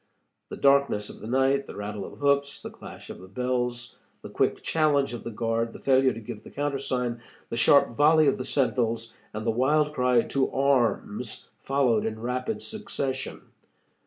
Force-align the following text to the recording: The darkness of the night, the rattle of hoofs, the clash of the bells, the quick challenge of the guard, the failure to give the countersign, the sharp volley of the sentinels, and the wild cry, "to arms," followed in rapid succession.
The 0.49 0.57
darkness 0.57 1.11
of 1.11 1.19
the 1.19 1.27
night, 1.27 1.67
the 1.67 1.75
rattle 1.75 2.05
of 2.11 2.17
hoofs, 2.17 2.59
the 2.63 2.71
clash 2.71 3.11
of 3.11 3.19
the 3.19 3.27
bells, 3.27 3.99
the 4.23 4.31
quick 4.31 4.63
challenge 4.63 5.13
of 5.13 5.23
the 5.23 5.29
guard, 5.29 5.73
the 5.73 5.79
failure 5.79 6.11
to 6.11 6.19
give 6.19 6.43
the 6.43 6.49
countersign, 6.49 7.21
the 7.49 7.55
sharp 7.55 7.95
volley 7.95 8.25
of 8.25 8.39
the 8.39 8.43
sentinels, 8.43 9.15
and 9.31 9.45
the 9.45 9.51
wild 9.51 9.93
cry, 9.93 10.23
"to 10.23 10.51
arms," 10.51 11.49
followed 11.61 12.07
in 12.07 12.19
rapid 12.19 12.63
succession. 12.63 13.41